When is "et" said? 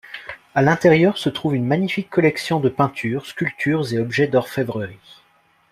3.93-3.99